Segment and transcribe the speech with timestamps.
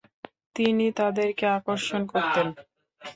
[0.55, 2.47] তিনি তাদেরকে আকর্ষণ করতেন।